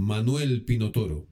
[0.00, 1.26] Manuel Pinotoro.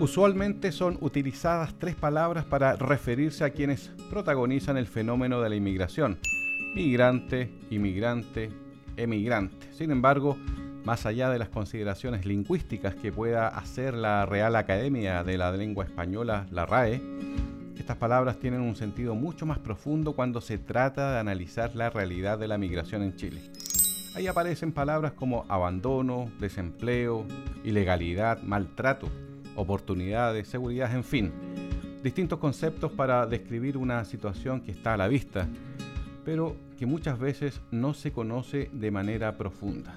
[0.00, 6.18] Usualmente son utilizadas tres palabras para referirse a quienes protagonizan el fenómeno de la inmigración.
[6.74, 8.50] Migrante, inmigrante,
[8.96, 9.68] emigrante.
[9.72, 10.36] Sin embargo,
[10.84, 15.84] más allá de las consideraciones lingüísticas que pueda hacer la Real Academia de la Lengua
[15.84, 17.00] Española, la RAE,
[17.80, 22.38] estas palabras tienen un sentido mucho más profundo cuando se trata de analizar la realidad
[22.38, 23.40] de la migración en Chile.
[24.14, 27.24] Ahí aparecen palabras como abandono, desempleo,
[27.64, 29.08] ilegalidad, maltrato,
[29.56, 31.32] oportunidades, seguridad, en fin.
[32.02, 35.48] Distintos conceptos para describir una situación que está a la vista,
[36.24, 39.94] pero que muchas veces no se conoce de manera profunda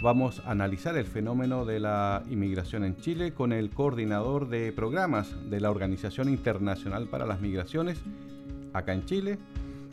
[0.00, 5.34] vamos a analizar el fenómeno de la inmigración en Chile con el coordinador de programas
[5.50, 7.98] de la Organización Internacional para las Migraciones
[8.72, 9.38] acá en Chile,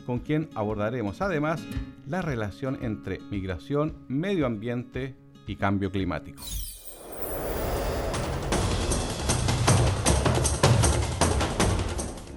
[0.06, 1.62] con quien abordaremos además
[2.06, 5.14] la relación entre migración, medio ambiente
[5.46, 6.42] y cambio climático.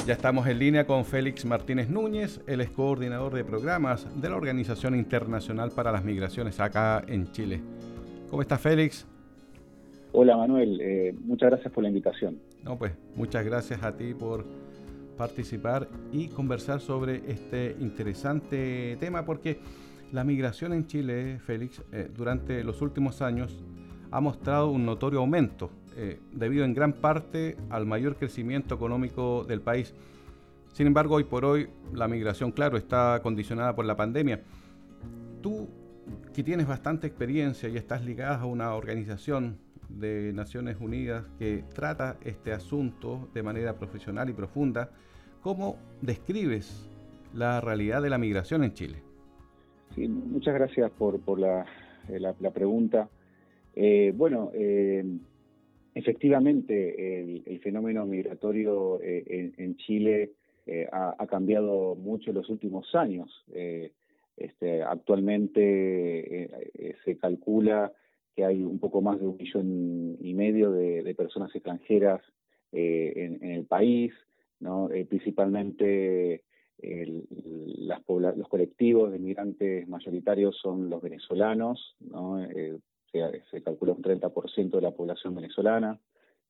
[0.07, 4.37] Ya estamos en línea con Félix Martínez Núñez, el es coordinador de programas de la
[4.37, 7.59] Organización Internacional para las Migraciones acá en Chile.
[8.29, 9.05] ¿Cómo está Félix?
[10.13, 12.39] Hola Manuel, eh, muchas gracias por la invitación.
[12.63, 14.45] No, pues muchas gracias a ti por
[15.17, 19.59] participar y conversar sobre este interesante tema porque
[20.13, 23.61] la migración en Chile, Félix, eh, durante los últimos años
[24.09, 25.69] ha mostrado un notorio aumento
[25.99, 29.95] eh, debido en gran parte al mayor crecimiento económico del país.
[30.71, 34.43] Sin embargo, hoy por hoy la migración, claro, está condicionada por la pandemia.
[35.41, 35.67] Tú,
[36.35, 39.57] que tienes bastante experiencia y estás ligada a una organización
[39.89, 44.91] de Naciones Unidas que trata este asunto de manera profesional y profunda,
[45.41, 46.87] ¿cómo describes
[47.33, 49.01] la realidad de la migración en Chile?
[49.97, 51.65] Muchas gracias por, la,
[52.07, 53.09] eh, pregunta.
[53.73, 54.51] Eh, bueno,
[55.97, 60.33] Efectivamente, el, fenómeno migratorio eh, en, Chile
[60.67, 63.43] eh, ha, cambiado mucho en los últimos años.
[63.51, 63.91] Eh,
[64.37, 67.91] este, actualmente se calcula
[68.35, 72.21] que hay un poco más de un millón y medio de, personas extranjeras
[72.71, 74.13] en, el país,
[74.59, 74.89] ¿no?
[75.09, 76.43] principalmente
[76.77, 82.37] los colectivos de migrantes mayoritarios son los venezolanos, ¿no?
[83.11, 85.99] Se, calcula un 30% de la población venezolana,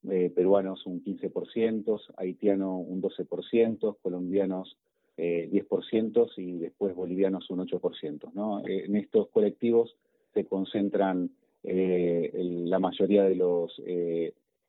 [0.10, 4.78] eh, peruanos un 15%, haitianos un 12%, colombianos
[5.20, 8.34] eh, 10% y después bolivianos un 8%.
[8.34, 8.60] ¿no?
[8.68, 9.98] Eh, en estos colectivos
[10.36, 11.32] se concentran
[11.64, 13.82] eh, la mayoría de los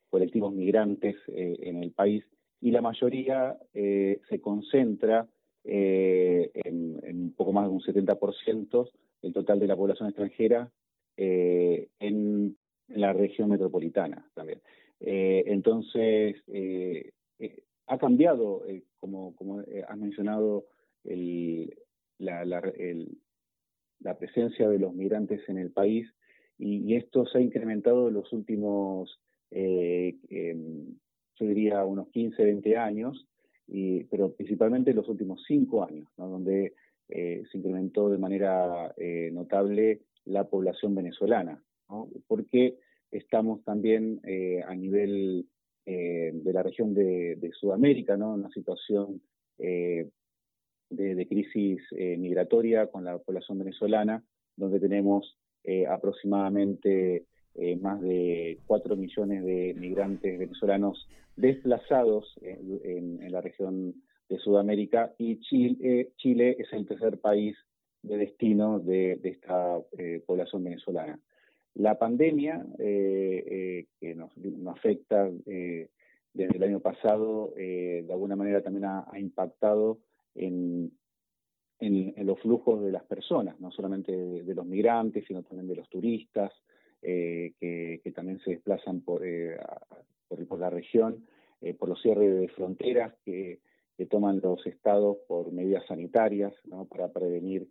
[0.09, 2.25] colectivos migrantes en el país
[2.62, 5.28] y la mayoría se concentra
[5.65, 8.91] en, en, poco más de un 70%
[9.21, 10.71] el total de la población extranjera
[11.20, 12.56] eh, en,
[12.86, 14.60] la región metropolitana también.
[15.00, 17.10] Eh, entonces, eh,
[17.86, 18.62] ha cambiado,
[18.98, 20.64] como, como has mencionado,
[22.18, 22.62] la,
[24.18, 26.08] presencia de los migrantes en el país
[26.56, 30.94] y, esto se ha incrementado en los últimos, em,
[31.34, 33.26] yo diría, unos 15, 20 años,
[34.08, 36.72] pero principalmente en los últimos 5 años, donde
[37.06, 38.94] se incrementó de manera
[39.32, 41.62] notable la población venezolana,
[42.27, 42.77] porque
[43.11, 45.47] estamos también eh, a nivel
[45.87, 48.34] eh, de la región de, Sudamérica, ¿no?
[48.34, 49.22] en una situación
[49.59, 50.09] eh,
[50.91, 51.80] de, crisis
[52.19, 54.22] migratoria con la población venezolana,
[54.57, 55.36] donde tenemos
[55.89, 57.27] aproximadamente
[57.81, 63.95] más de 4 millones de migrantes venezolanos desplazados en, en la región
[64.31, 67.57] de Sudamérica y Chile, Chile es el tercer país
[68.03, 71.18] de destino de, esta eh, población venezolana.
[71.74, 74.33] La pandemia eh, eh, que nos,
[74.68, 75.30] afecta
[76.34, 79.98] desde el año pasado, de alguna manera también ha, impactado
[80.34, 80.92] en,
[81.78, 85.89] en, los flujos de las personas, no solamente de, los migrantes, sino también de los
[85.89, 86.53] turistas,
[87.00, 89.22] que, también se desplazan por,
[90.28, 91.27] por, la región,
[91.78, 93.60] por los cierres de fronteras que,
[93.98, 96.84] que toman los estados por medidas sanitarias ¿no?
[96.86, 97.68] para prevenir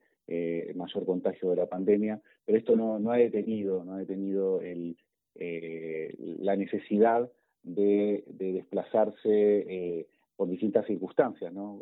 [0.75, 4.97] mayor contagio de la pandemia, pero esto no, no ha detenido, no ha detenido el,
[6.39, 7.29] la necesidad
[7.63, 11.79] de, desplazarse por distintas circunstancias ¿no?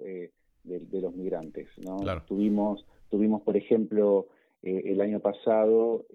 [0.64, 1.70] de, los migrantes.
[1.78, 1.98] ¿no?
[2.28, 4.28] Tuvimos, tuvimos, por ejemplo,
[4.62, 6.06] el año pasado,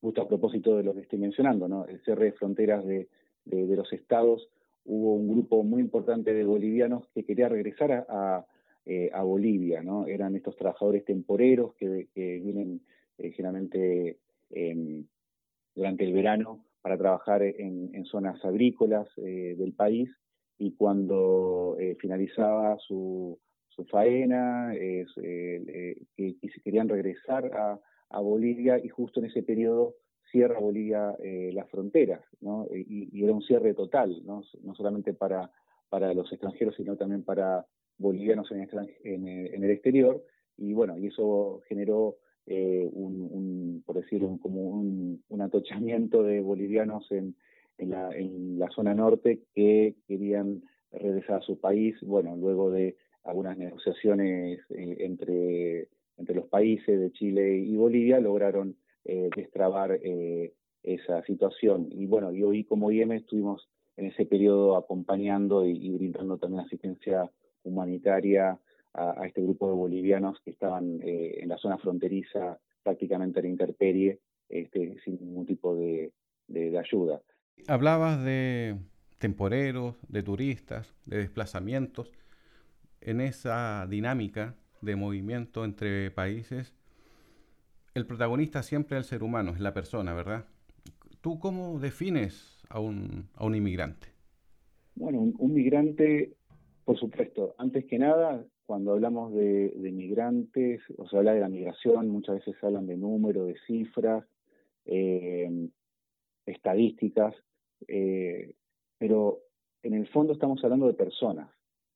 [0.00, 1.86] justo a propósito de lo que estoy mencionando, ¿no?
[1.86, 3.08] el cierre de fronteras de,
[3.44, 4.48] de, los estados,
[4.84, 8.46] hubo un grupo muy importante de bolivianos que quería regresar a,
[8.88, 10.06] eh, a, Bolivia, ¿no?
[10.06, 12.80] Eran estos trabajadores temporeros que, vienen
[13.18, 14.18] eh, generalmente
[15.74, 20.10] durante el verano para trabajar en, zonas agrícolas eh, del país
[20.58, 23.38] y cuando finalizaba su,
[23.68, 25.06] su faena, que,
[26.16, 27.78] que, querían regresar a,
[28.10, 29.94] a Bolivia y justo en ese periodo
[30.30, 32.66] cierra Bolivia eh, las fronteras, ¿no?
[32.70, 34.42] Y, era un cierre total, ¿no?
[34.62, 35.50] No solamente para,
[35.88, 37.66] para los extranjeros, sino también para
[37.98, 38.68] bolivianos en,
[39.04, 40.24] en, el exterior.
[40.56, 42.16] Y bueno, y eso generó
[42.46, 47.36] eh, un, por decirlo, como un, un, atochamiento de bolivianos en,
[47.78, 50.62] en, la, en la zona norte que querían
[50.92, 57.12] regresar a su país, bueno, luego de algunas negociaciones eh, entre, entre los países de
[57.12, 60.52] Chile y Bolivia, lograron eh, destrabar eh,
[60.82, 61.88] esa situación.
[61.90, 67.30] Y bueno, y hoy como IEM estuvimos en ese periodo acompañando y, brindando también asistencia
[67.68, 68.58] humanitaria
[68.94, 73.50] a, este grupo de bolivianos que estaban eh, en la zona fronteriza prácticamente en la
[73.50, 74.18] intemperie,
[74.48, 76.12] este, sin ningún tipo de,
[76.48, 77.20] de ayuda.
[77.66, 78.76] Hablabas de
[79.18, 82.12] temporeros, de turistas, de desplazamientos.
[83.00, 86.74] En esa dinámica de movimiento entre países,
[87.94, 90.44] el protagonista siempre es el ser humano, es la persona, ¿verdad?
[91.20, 94.08] ¿Tú cómo defines a un, a un inmigrante?
[94.94, 96.32] Bueno, un, migrante,
[96.88, 102.08] por supuesto, antes que nada, cuando hablamos de, migrantes, o se habla de la migración,
[102.08, 104.24] muchas veces hablan de números, de cifras,
[104.86, 105.68] eh,
[106.46, 107.34] estadísticas,
[107.86, 108.54] eh,
[108.96, 109.40] pero
[109.82, 111.50] en el fondo estamos hablando de personas,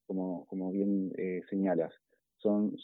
[0.06, 1.94] como, bien eh, señalas
[2.36, 2.76] son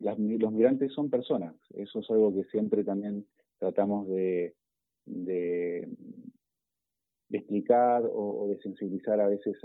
[0.00, 1.54] los migrantes son personas.
[1.72, 3.26] Eso es algo que siempre también
[3.60, 4.56] tratamos de,
[7.38, 9.56] explicar o, de sensibilizar a veces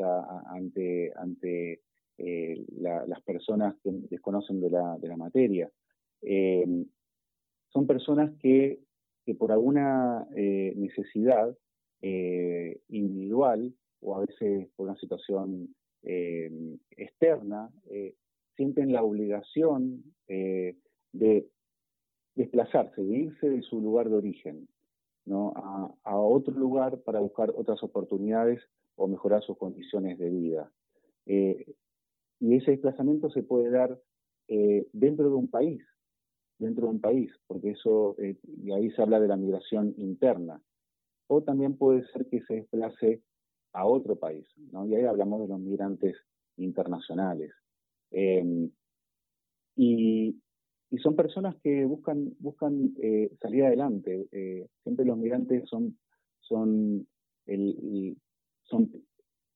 [0.48, 1.82] ante, ante
[2.18, 5.70] eh, las personas que desconocen de la, de la materia.
[6.22, 6.66] Eh,
[7.72, 8.80] son personas que,
[9.26, 11.56] que por alguna eh, necesidad
[12.02, 17.70] individual o a veces por una situación externa,
[18.60, 20.76] sienten la obligación eh,
[21.14, 21.48] de
[22.36, 24.68] desplazarse, de irse de su lugar de origen
[26.04, 28.62] a, otro lugar para buscar otras oportunidades
[28.96, 30.72] o mejorar sus condiciones de vida.
[31.26, 31.76] Eh,
[32.40, 34.00] y ese desplazamiento se puede dar
[34.48, 35.82] eh, dentro de un país,
[36.58, 40.62] dentro de un país, porque eso, y ahí se habla de la migración interna,
[41.28, 43.22] o también puede ser que se desplace
[43.74, 46.16] a otro país, y ahí hablamos de los migrantes
[46.58, 47.52] internacionales.
[48.12, 48.72] Em,
[50.90, 54.28] y, son personas que buscan, buscan eh, salir adelante.
[54.32, 55.98] Eh, siempre los migrantes son,
[56.40, 57.08] son,
[57.46, 58.18] el,
[58.64, 58.92] son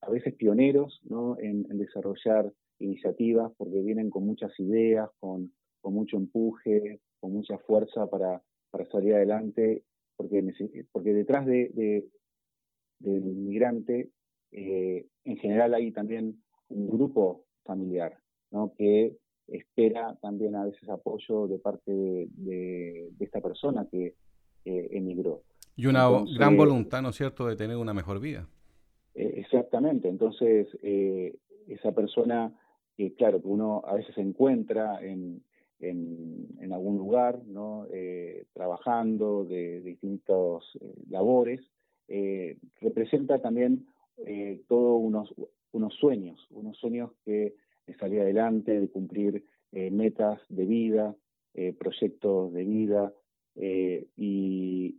[0.00, 1.38] a veces pioneros ¿no?
[1.38, 8.08] en, desarrollar iniciativas porque vienen con muchas ideas, con, con mucho empuje, con mucha fuerza
[8.08, 9.84] para, para salir adelante,
[10.16, 10.44] porque,
[10.92, 12.08] porque detrás de, de
[13.04, 14.10] del migrante,
[14.52, 18.18] eh, en general hay también un grupo familiar,
[18.76, 19.16] que
[19.48, 24.14] espera también a veces apoyo de parte de, esta persona que
[24.64, 25.42] emigró.
[25.76, 28.48] Y una gran voluntad, ¿no es cierto?, de tener una mejor vida.
[29.14, 31.36] Eh, exactamente, entonces eh,
[31.68, 32.52] esa persona,
[32.96, 35.42] que claro, que uno a veces se encuentra en,
[35.80, 37.86] en, algún lugar, ¿no?
[37.92, 40.64] Eh, trabajando de, distintos
[41.08, 41.60] labores,
[42.80, 43.86] representa también
[44.66, 45.32] todos unos,
[45.72, 47.54] unos sueños, unos sueños que
[47.86, 51.16] de salir adelante, de cumplir eh, metas de vida,
[51.54, 53.12] eh, proyectos de vida,
[53.56, 54.94] eh, y,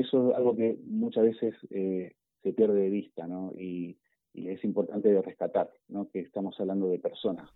[0.00, 3.52] eso es algo que muchas veces se pierde de vista, ¿no?
[3.56, 3.98] Y,
[4.34, 6.08] es importante de rescatar, ¿no?
[6.10, 7.50] Que estamos hablando de personas,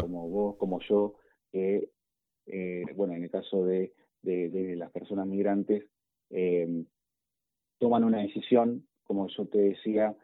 [0.00, 1.14] como vos, como yo,
[1.50, 1.90] que,
[2.94, 5.88] bueno, en el caso de, de las personas migrantes,
[7.78, 10.16] toman una decisión, como yo te decía,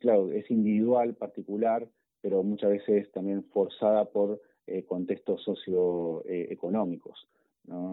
[0.00, 1.88] claro, es individual, particular,
[2.20, 7.26] pero muchas veces también forzada por eh, contextos socioeconómicos.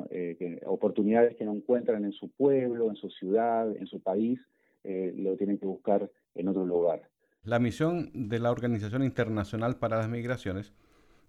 [0.09, 4.39] Eh, oportunidades que no encuentran en su pueblo, en su ciudad, en su país,
[4.83, 7.09] eh, lo tienen que buscar en otro lugar.
[7.43, 10.73] La misión de la Organización Internacional para las Migraciones,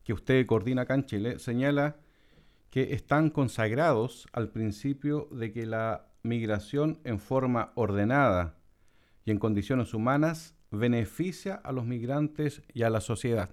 [0.05, 1.97] que usted coordina acá en Chile, señala
[2.71, 8.57] que están consagrados al principio de que la migración en forma ordenada
[9.25, 13.51] y en condiciones humanas beneficia a los migrantes y a la sociedad.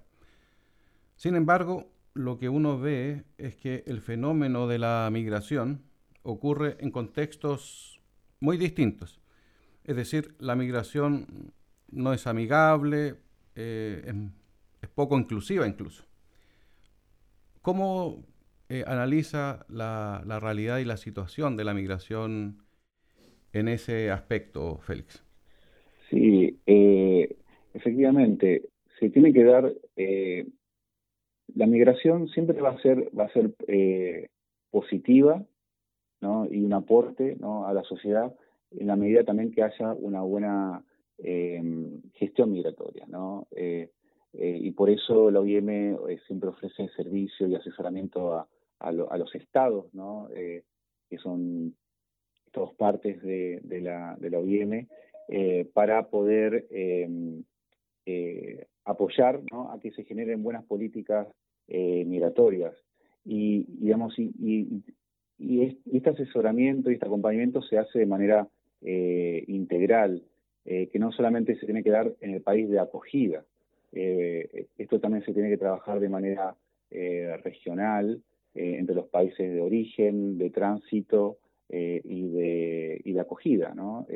[1.15, 5.84] Sin embargo, lo que uno ve es que el fenómeno de la migración
[6.22, 8.01] ocurre en contextos
[8.39, 9.20] muy distintos.
[9.84, 11.53] Es decir, la migración
[11.91, 13.15] no es amigable,
[13.55, 14.13] eh,
[14.82, 16.05] es, poco inclusiva incluso.
[17.62, 18.25] ¿Cómo
[18.70, 22.63] eh, analiza la, la, realidad y la situación de la migración
[23.53, 25.24] en ese aspecto, Félix?
[26.10, 27.36] Sí, eh,
[27.74, 29.74] efectivamente, se tiene que dar
[31.55, 34.29] la migración siempre va a ser, va a ser eh,
[34.72, 35.43] positiva
[36.22, 36.48] ¿no?
[36.50, 37.67] y un aporte ¿no?
[37.67, 38.34] a la sociedad
[38.72, 40.84] en la medida también que haya una buena
[41.20, 43.05] em, gestión migratoria.
[43.08, 43.48] ¿no?
[43.51, 43.89] Eh,
[44.34, 48.48] eh, y por eso la OIM siempre ofrece servicio y asesoramiento a,
[48.91, 50.27] los estados, ¿no?
[50.34, 51.74] que son
[52.51, 54.88] todas partes de, la, de la OIM,
[55.74, 57.44] para poder em,
[58.86, 59.72] apoyar ¿no?
[59.72, 61.27] a que se generen buenas políticas
[61.68, 62.74] eh, migratorias.
[63.25, 64.34] Y, digamos, y,
[65.39, 68.48] y, este asesoramiento y este acompañamiento se hace de manera
[68.82, 70.24] eh, integral,
[70.65, 73.46] eh, que no solamente se tiene que dar en el país de acogida,
[73.92, 76.56] esto también se tiene que trabajar de manera
[76.89, 78.24] regional
[78.56, 81.38] entre los países de origen, de tránsito
[81.70, 83.75] y, de, y de acogida.
[83.75, 84.08] ¿no?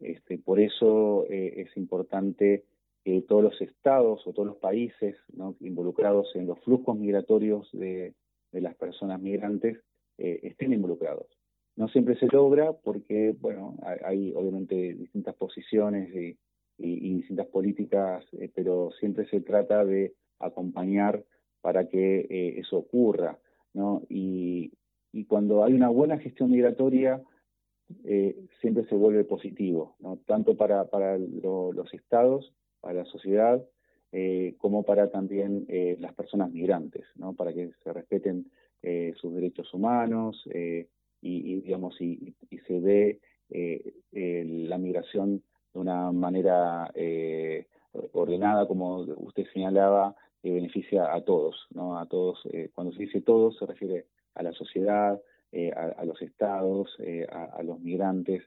[0.00, 2.64] Este, por eso es importante
[3.04, 5.16] que todos los estados o todos los países
[5.60, 8.14] involucrados en los flujos migratorios de,
[8.52, 9.78] las personas migrantes
[10.18, 11.26] eh, estén involucrados.
[11.76, 16.36] No siempre se logra porque, bueno, hay, obviamente distintas posiciones y,
[16.76, 21.22] distintas políticas, eh, pero siempre se trata de acompañar
[21.60, 23.38] para que eh, eso ocurra.
[24.08, 24.72] Y,
[25.28, 27.22] cuando hay una buena gestión migratoria,
[28.60, 30.18] siempre se vuelve positivo, ¿no?
[30.26, 33.62] Tanto para, para los estados para la sociedad
[34.12, 37.34] eh, como para también eh, las personas migrantes, ¿no?
[37.34, 38.50] para que se respeten
[38.82, 40.42] eh, sus derechos humanos
[41.22, 42.34] y, digamos y,
[42.66, 43.20] se ve
[44.12, 45.42] la migración
[45.72, 46.90] de una manera
[48.12, 51.98] ordenada, como usted señalaba, que beneficia a todos, ¿no?
[51.98, 52.42] A todos.
[52.74, 55.20] cuando se dice todos se refiere a la sociedad,
[55.52, 56.96] a, los estados,
[57.30, 58.42] a los migrantes.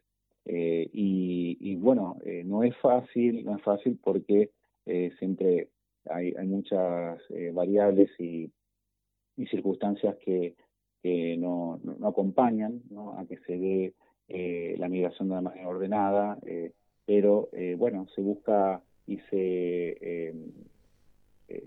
[0.45, 4.49] Eh, y, bueno, eh, no es fácil, no es fácil porque
[4.85, 5.69] eh, siempre
[6.09, 7.21] hay, hay muchas
[7.53, 8.51] variables y,
[9.37, 10.55] y, circunstancias que,
[11.01, 12.81] que no, acompañan
[13.17, 13.93] a que se dé
[14.77, 16.39] la migración de una manera ordenada,
[17.05, 20.33] pero bueno, se busca y se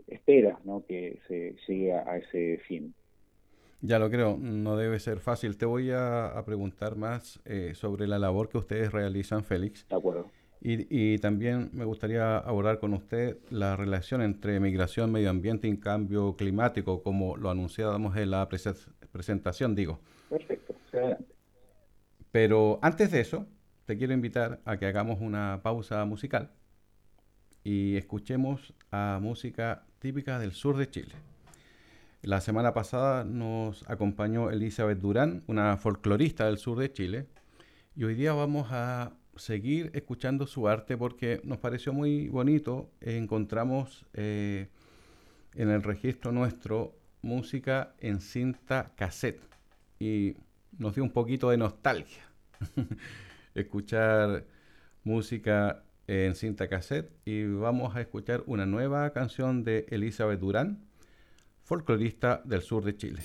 [0.09, 0.85] espera ¿no?
[0.85, 2.95] que se llegue a ese fin.
[3.81, 5.57] Ya lo creo, no debe ser fácil.
[5.57, 9.87] Te voy a, preguntar más eh, sobre la labor que ustedes realizan, Félix.
[9.89, 10.27] De acuerdo.
[10.69, 16.35] Y, también me gustaría abordar con usted la relación entre migración, medio ambiente y cambio
[16.35, 20.01] climático, como lo anunciábamos en la presentación, digo.
[20.29, 20.75] Perfecto,
[22.33, 23.47] Pero antes de eso,
[23.85, 26.51] te quiero invitar a que hagamos una pausa musical
[27.63, 31.15] y escuchemos a música típica del sur de Chile.
[32.27, 37.29] La semana pasada nos acompañó Elizabeth Durán, una folclorista del sur de Chile,
[37.95, 42.91] y hoy día vamos a seguir escuchando su arte porque nos pareció muy bonito.
[43.01, 44.67] Encontramos eh,
[45.55, 49.41] en el registro nuestro música en cinta cassette
[50.01, 50.35] y
[50.79, 52.25] nos dio un poquito de nostalgia
[53.55, 54.45] escuchar
[55.05, 60.87] música en cinta cassette y vamos a escuchar una nueva canción de Elizabeth Durán
[61.67, 63.21] folclorista del sur de Chile.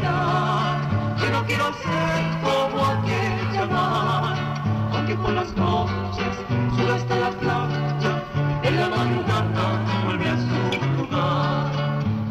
[0.00, 4.36] Yo no quiero ser como aquella mar,
[4.92, 6.34] aunque por las noches
[6.76, 8.24] sube hasta la playa,
[8.62, 11.72] en la madrugada vuelve a su lugar.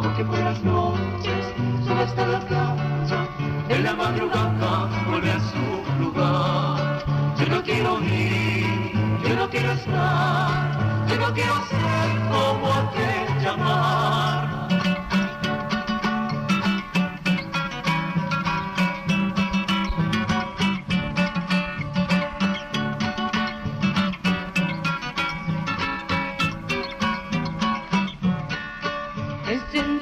[0.04, 1.46] Aunque por las noches
[1.86, 3.28] sube hasta la playa,
[3.70, 7.06] en la madrugada vuelve a su lugar.
[7.38, 8.92] Yo no quiero ir,
[9.24, 14.21] yo no quiero estar, yo no quiero ser como aquella mar.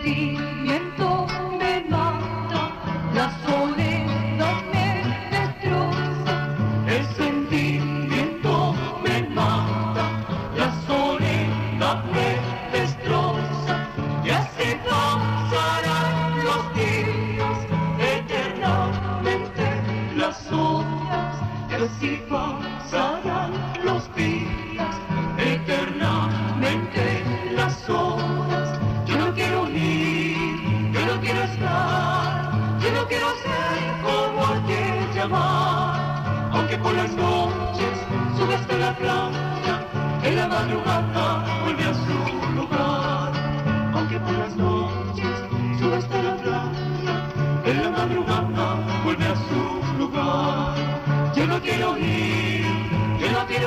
[0.04, 0.10] 的
[0.64, 1.09] 缘分。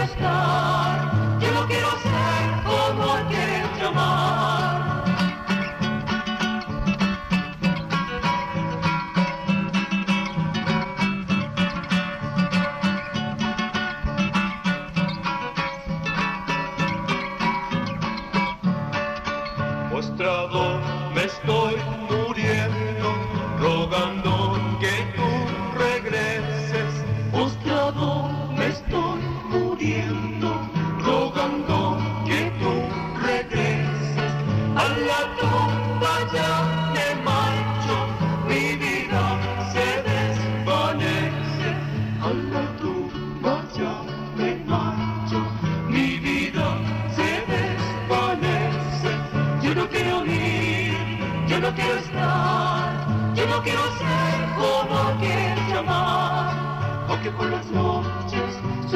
[0.07, 0.52] stars.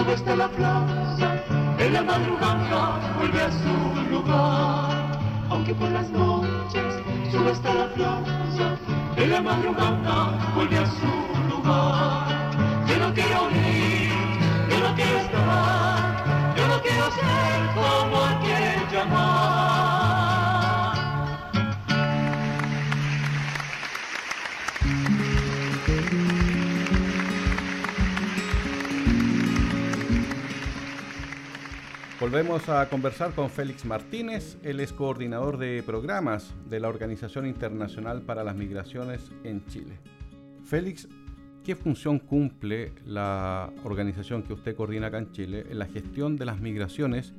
[0.07, 1.37] desde la plaza,
[1.79, 5.19] en la madrugada vuelve a su lugar.
[5.51, 6.95] Aunque por las noches
[7.31, 8.77] sube hasta la plaza,
[9.17, 11.13] en la madrugada vuelve a su
[11.51, 12.51] lugar.
[12.87, 14.11] Yo no quiero ir,
[14.71, 19.66] yo no quiero estar, yo no quiero ser como aquel llamado.
[32.27, 38.23] Volvemos a conversar con Félix Martínez, él es coordinador de programas de la Organización Internacional
[38.23, 40.01] para las Migraciones en Chile.
[40.65, 41.09] Félix,
[41.63, 46.47] ¿qué función cumple la organización que usted coordina acá en Chile en la gestión de
[46.47, 47.33] las migraciones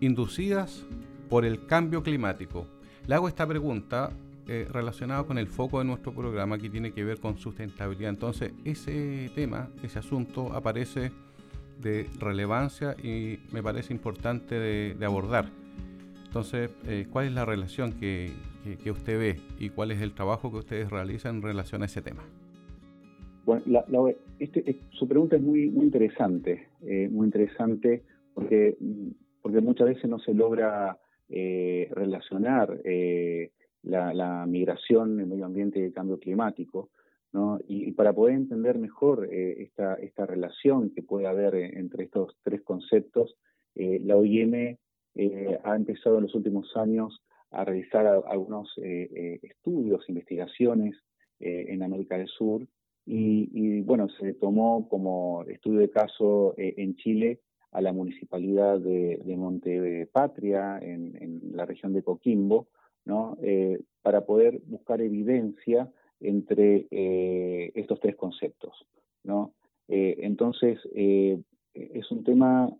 [0.00, 0.84] inducidas
[1.30, 2.66] por el cambio climático?
[3.06, 4.10] Le hago esta pregunta
[4.48, 8.10] eh, relacionada con el foco de nuestro programa que tiene que ver con sustentabilidad.
[8.10, 11.12] Entonces, ese tema, ese asunto aparece
[11.80, 15.46] de relevancia y me parece importante de, abordar.
[16.26, 18.32] Entonces, eh, ¿cuál es la relación que,
[18.90, 22.22] usted ve y cuál es el trabajo que ustedes realizan en relación a ese tema?
[23.44, 23.62] Bueno,
[24.38, 28.76] este, su pregunta es muy, muy interesante, eh, muy interesante porque,
[29.42, 32.80] porque muchas veces no se logra eh, relacionar
[33.82, 36.88] la, la, migración, el medio ambiente y el cambio climático
[37.66, 42.36] y, para poder entender mejor eh, esta, esta relación que puede haber eh, entre estos
[42.42, 43.36] tres conceptos,
[43.74, 44.76] eh, la OIM
[45.62, 50.96] ha empezado en los últimos años a realizar algunos estudios, investigaciones
[51.38, 52.66] en América del Sur
[53.06, 57.38] y, bueno, se tomó como estudio de caso en Chile
[57.70, 62.66] a la municipalidad de, de Monte Patria, en, en, la región de Coquimbo,
[63.04, 63.38] ¿no?
[64.02, 65.88] para poder buscar evidencia
[66.24, 68.86] entre eh, estos tres conceptos.
[69.22, 69.54] ¿no?
[69.88, 71.40] Eh, entonces, eh,
[71.74, 72.70] es un tema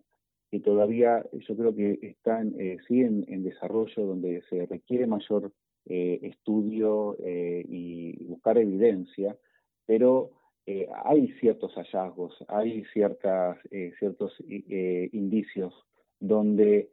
[0.51, 5.51] que todavía yo creo que está en, sí en, desarrollo, donde se requiere mayor
[5.87, 9.37] estudio y buscar evidencia,
[9.85, 10.31] pero
[11.03, 13.57] hay ciertos hallazgos, hay ciertas,
[13.99, 15.73] ciertos indicios
[16.19, 16.89] donde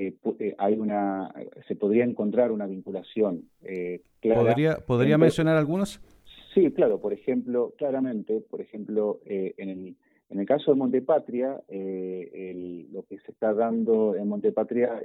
[0.00, 1.34] eh, eh, hay una,
[1.66, 6.00] se podría encontrar una vinculación eh, ¿Podría, ¿podría mencionar algunos?
[6.54, 9.96] Sí, claro, por ejemplo, claramente, por ejemplo, en, el,
[10.28, 15.00] en el caso de Montepatria, lo que se está dando en Montepatria,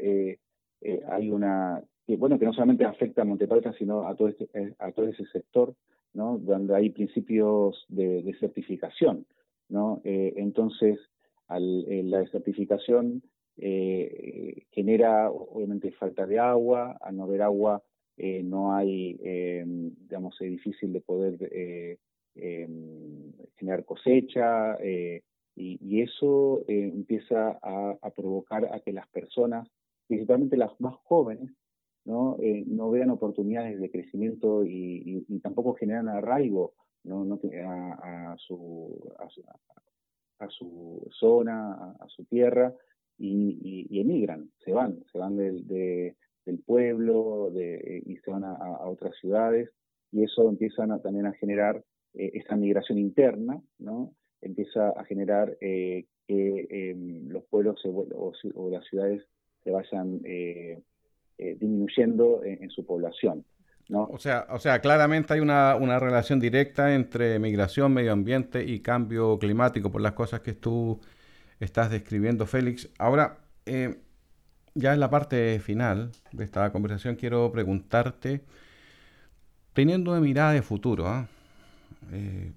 [1.09, 4.47] hay una, que, bueno, que no solamente afecta a Montepatria, sino a todo, este,
[4.79, 5.75] a todo ese sector,
[6.13, 6.39] ¿no?
[6.39, 9.27] donde hay principios de, certificación.
[9.69, 10.01] ¿no?
[10.03, 10.99] entonces,
[11.47, 13.21] al, la certificación
[13.55, 17.83] genera obviamente falta de agua, al no haber agua
[18.17, 21.97] no hay, digamos, es difícil de poder
[23.55, 24.77] generar cosecha
[25.55, 29.67] y, eso empieza a, provocar a que las personas,
[30.07, 31.51] principalmente las más jóvenes,
[32.05, 37.25] no, no vean oportunidades de crecimiento y, tampoco generan arraigo ¿no?
[37.25, 39.13] no a, su,
[40.39, 42.73] a, su, zona, a, su tierra,
[43.25, 49.15] y, emigran, se van, se van del, del pueblo de, y se van a, otras
[49.19, 49.69] ciudades,
[50.11, 51.83] y eso empieza también a generar
[52.13, 54.13] eh, esa migración interna, ¿no?
[54.41, 59.23] empieza a generar eh, que em, los pueblos o, las ciudades
[59.63, 60.81] se vayan eh,
[61.37, 63.45] disminuyendo en, su población.
[63.87, 64.03] ¿no?
[64.11, 68.81] O sea, o sea, claramente hay una, una, relación directa entre migración, medio ambiente y
[68.81, 70.99] cambio climático por las cosas que tú
[71.63, 72.89] estás describiendo, Félix.
[72.97, 74.01] Ahora, eh,
[74.75, 78.43] ya en la parte final de esta conversación, quiero preguntarte,
[79.73, 81.27] teniendo una mirada de futuro, ¿ah?
[82.11, 82.53] eh,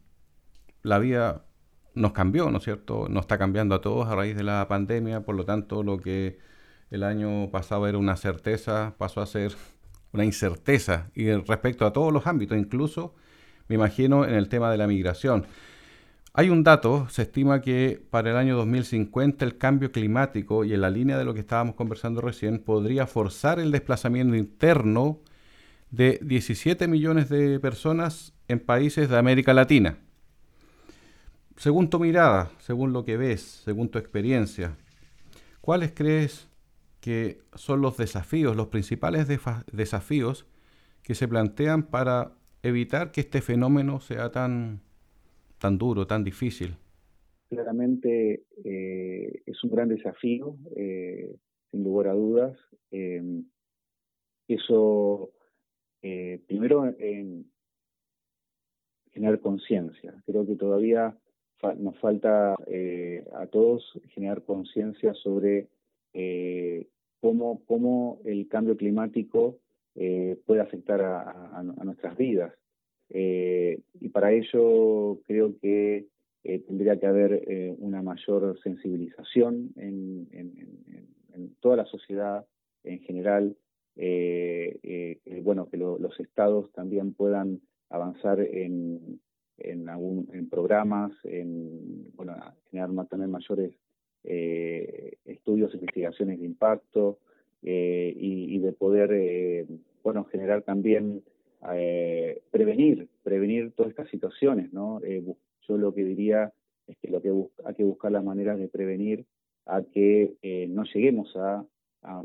[0.83, 1.45] la vida
[1.95, 3.09] nos cambió, ¿no es cierto?
[3.09, 6.39] Nos está cambiando a todos a raíz de la pandemia, por lo tanto, lo que
[6.91, 9.55] el año pasado era una certeza pasó a ser
[10.13, 13.15] una incerteza y respecto a todos los ámbitos, incluso
[13.69, 15.47] me imagino en el tema de la migración.
[16.39, 20.83] Hay un dato, se estima que para el año 2050 el cambio climático y en
[20.83, 25.21] la línea de lo que estábamos conversando recién podría forzar el desplazamiento interno
[25.91, 29.97] de 17 millones de personas en países de América Latina.
[31.57, 34.77] Según tu mirada, según lo que ves, según tu experiencia,
[35.63, 36.51] ¿cuáles crees
[37.01, 39.27] que son los desafíos, los principales
[39.73, 40.45] desafíos
[41.03, 44.83] que se plantean para evitar que este fenómeno sea tan,
[45.59, 46.77] tan duro, tan difícil?
[47.49, 51.37] Claramente eh, es un gran desafío, eh,
[51.71, 52.59] sin lugar a dudas.
[52.91, 53.45] Em,
[54.49, 55.31] eso,
[56.03, 57.51] eh, primero, en
[59.13, 60.23] generar conciencia.
[60.27, 61.17] Creo que todavía
[61.79, 65.69] nos falta a todos generar conciencia sobre
[67.21, 69.59] cómo, cómo el cambio climático
[69.95, 72.53] puede afectar a, nuestras vidas.
[73.11, 76.07] Eh, y para ello creo que
[76.45, 80.27] eh, tendría que haber una mayor sensibilización en,
[81.61, 82.47] toda la sociedad
[82.85, 83.57] en general,
[85.43, 89.21] bueno, que los estados también puedan avanzar en,
[89.59, 92.37] en, algún, en programas, en bueno,
[92.71, 93.73] generar también mayores
[94.25, 97.19] eh, estudios, investigaciones de impacto
[97.63, 99.67] eh, y, de poder, eh,
[100.03, 101.23] bueno, generar también,
[102.51, 105.01] prevenir, prevenir todas estas situaciones, ¿no?
[105.03, 106.53] yo lo que diría
[106.87, 107.33] es que lo que
[107.65, 109.27] hay que buscar las maneras de prevenir
[109.65, 110.37] a que
[110.71, 111.65] no lleguemos a,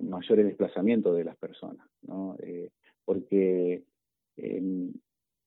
[0.04, 2.38] mayores desplazamientos de las personas, ¿no?
[3.06, 3.84] porque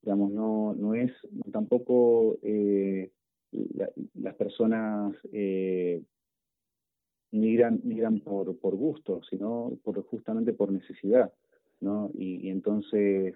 [0.03, 1.13] digamos no no es
[1.53, 2.37] tampoco
[4.15, 5.15] las personas
[7.35, 11.33] migran, migran por, por gusto, sino por, justamente por necesidad,
[11.81, 12.11] ¿no?
[12.15, 13.35] Y, entonces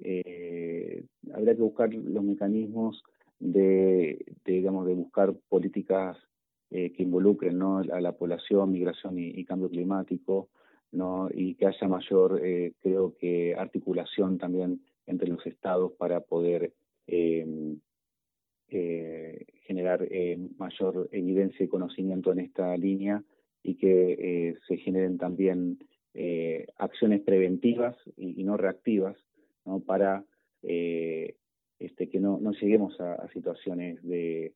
[0.00, 3.02] eh, habría que buscar los mecanismos
[3.38, 6.16] de, digamos, de buscar políticas
[6.70, 7.78] eh, que involucren ¿no?
[7.78, 10.48] a la población, migración y, cambio climático,
[10.92, 11.28] ¿no?
[11.32, 16.72] y que haya mayor, eh, creo que, articulación también entre los estados para poder
[17.06, 17.80] em,
[19.66, 20.06] generar
[20.58, 23.24] mayor evidencia y conocimiento en esta línea
[23.62, 25.78] y que eh, se generen también
[26.14, 29.16] eh, acciones preventivas y, no reactivas
[29.86, 30.24] para
[30.62, 31.36] eh,
[31.78, 34.54] este, que no, no lleguemos a, situaciones de,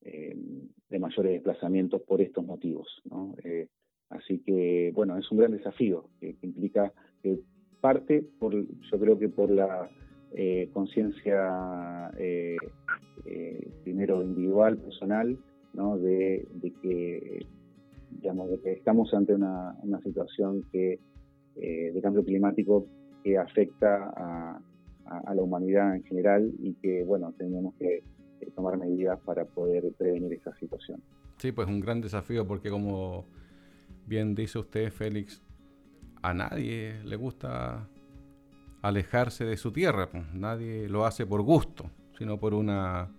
[0.00, 3.02] de mayores desplazamientos por estos motivos.
[3.04, 3.34] ¿no?
[4.10, 6.92] así que, bueno, es un gran desafío que, implica
[7.22, 7.40] que
[7.80, 9.90] parte, por, yo creo que por la
[10.72, 12.10] conciencia
[13.82, 15.38] primero individual, personal,
[15.74, 15.98] ¿no?
[15.98, 17.46] de, de que
[18.64, 20.98] estamos ante una, una situación que,
[21.56, 22.86] eh, de cambio climático
[23.22, 24.39] que afecta a,
[25.10, 28.02] a, la humanidad en general y que, bueno, tenemos que
[28.54, 31.02] tomar medidas para poder prevenir esa situación.
[31.38, 33.26] Sí, pues un gran desafío porque como
[34.06, 35.42] bien dice usted, Félix,
[36.22, 37.88] a nadie le gusta
[38.82, 40.24] alejarse de su tierra, pues.
[40.32, 43.10] nadie lo hace por gusto, sino por una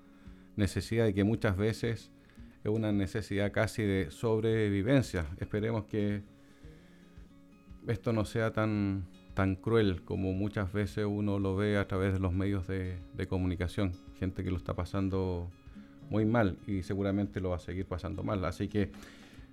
[0.56, 2.12] necesidad y que muchas veces
[2.63, 5.25] es una necesidad casi de sobrevivencia.
[5.39, 6.23] Esperemos que
[7.88, 12.20] esto no sea tan, tan cruel como muchas veces uno lo ve a través de
[12.20, 13.94] los medios de, comunicación.
[14.20, 15.50] Gente que lo está pasando
[16.10, 18.44] muy mal y seguramente lo va a seguir pasando mal.
[18.46, 18.91] Así que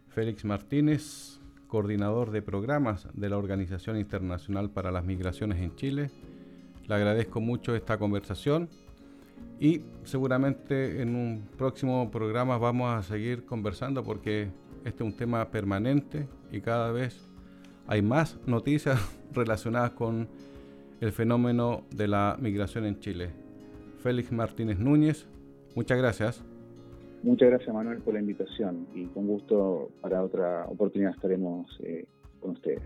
[0.08, 1.38] Félix Martínez,
[1.68, 6.10] coordinador de programas de la Organización Internacional para las Migraciones en Chile.
[6.86, 8.68] Le agradezco mucho esta conversación
[9.60, 14.50] y seguramente en un próximo programa vamos a seguir conversando porque
[14.84, 17.27] este es un tema permanente y cada vez
[17.88, 19.00] hay más noticias
[19.34, 20.28] relacionadas con
[21.00, 23.30] el fenómeno de la migración en Chile.
[24.02, 25.26] Félix Martínez Núñez,
[25.74, 26.44] muchas gracias.
[27.24, 32.06] Muchas gracias Manuel por la invitación y con gusto para otra oportunidad estaremos eh,
[32.40, 32.82] con ustedes.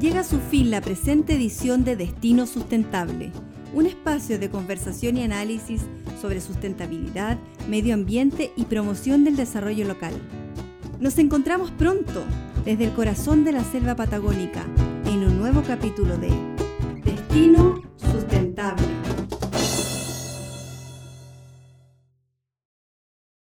[0.00, 3.30] Llega a su fin la presente edición de Destino Sustentable
[3.72, 5.86] un espacio de conversación y análisis
[6.20, 10.14] sobre sustentabilidad, medio ambiente y promoción del desarrollo local.
[11.00, 12.22] Nos encontramos pronto
[12.62, 14.66] desde el corazón de la selva patagónica
[15.06, 16.28] en un nuevo capítulo de
[17.02, 18.89] Destino Sustentable.